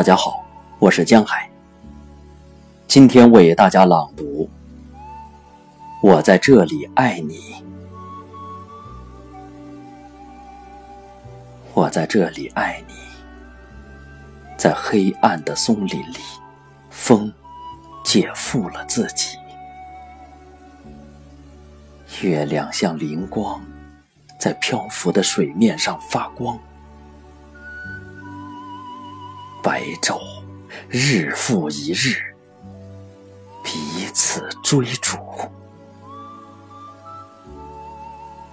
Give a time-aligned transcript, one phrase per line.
[0.00, 0.42] 大家好，
[0.78, 1.46] 我是江海。
[2.88, 4.44] 今天为大家朗读
[6.02, 7.36] 《我在这里爱你》。
[11.74, 12.94] 我在这里爱你，
[14.56, 16.18] 在黑暗的松林里，
[16.88, 17.30] 风
[18.02, 19.36] 解缚了自己，
[22.22, 23.62] 月亮像灵光，
[24.38, 26.58] 在漂浮的水面上发光。
[29.62, 30.20] 白昼，
[30.88, 32.34] 日复一日，
[33.62, 35.18] 彼此追逐。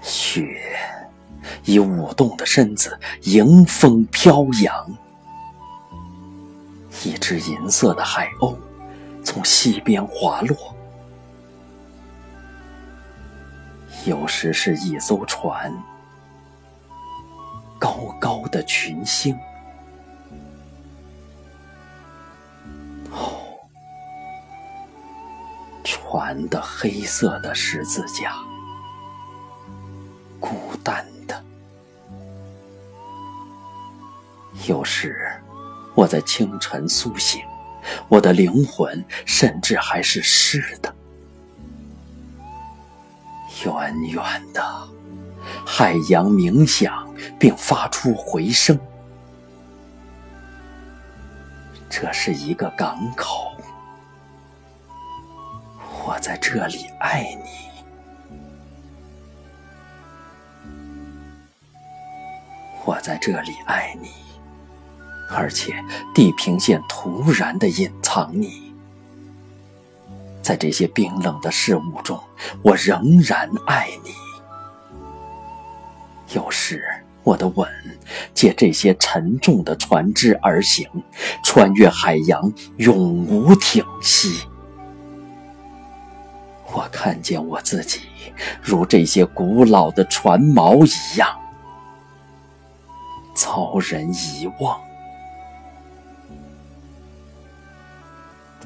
[0.02, 0.60] 雪
[1.64, 4.98] 以舞动的身子迎风飘扬。
[7.04, 8.56] 一只银色的海鸥
[9.24, 10.76] 从溪边滑落。
[14.06, 15.72] 有时是一艘船，
[17.78, 19.38] 高高的群星。
[26.10, 28.34] 船的黑色的十字架，
[30.40, 31.44] 孤单的。
[34.68, 35.30] 有时，
[35.94, 37.42] 我在清晨苏醒，
[38.08, 40.96] 我的灵魂甚至还是湿的。
[43.66, 44.64] 远远的，
[45.66, 47.06] 海洋冥想
[47.38, 48.80] 并发出回声。
[51.90, 53.47] 这是一个港口。
[56.28, 57.50] 在这里爱你，
[62.84, 64.10] 我在这里爱你，
[65.30, 65.82] 而且
[66.14, 68.74] 地平线突然的隐藏你，
[70.42, 72.22] 在这些冰冷的事物中，
[72.62, 74.12] 我仍然爱你。
[76.36, 76.84] 有时，
[77.24, 77.66] 我的吻
[78.34, 80.90] 借这些沉重的船只而行，
[81.42, 84.46] 穿越海洋，永无停息。
[86.78, 88.02] 我看见我自己，
[88.62, 91.36] 如这些古老的船锚一样，
[93.34, 94.80] 遭人遗忘。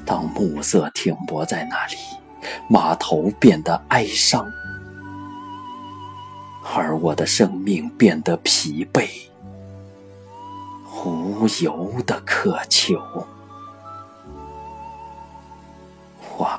[0.04, 1.96] 当暮色停泊在那里，
[2.68, 4.46] 码头变得哀伤，
[6.74, 9.08] 而我的生命变得疲惫，
[11.02, 13.00] 无由的渴求。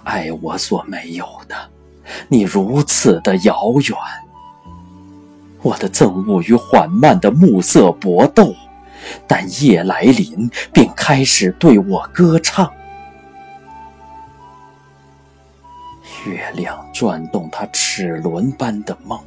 [0.03, 1.55] 爱我所没有的，
[2.27, 3.97] 你如此的遥远。
[5.61, 8.53] 我的憎恶与缓慢的暮色搏斗，
[9.25, 12.71] 但夜来临，并开始对我歌唱。
[16.25, 19.19] 月亮转动它齿轮般的梦，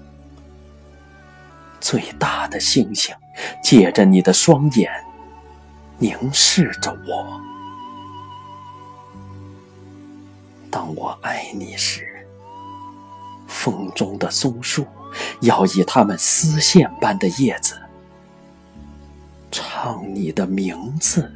[1.81, 3.15] 最大的星星
[3.63, 4.91] 借着你的双眼
[5.99, 7.41] 凝视着我。
[10.77, 12.07] 当我爱你时，
[13.47, 14.87] 风中的松树
[15.41, 17.81] 要以它们丝线般的叶子
[19.51, 21.33] 唱你的名字。